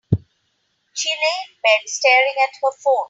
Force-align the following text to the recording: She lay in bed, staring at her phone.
She 0.95 1.09
lay 1.09 1.45
in 1.45 1.55
bed, 1.61 1.81
staring 1.87 2.33
at 2.43 2.49
her 2.63 2.71
phone. 2.83 2.97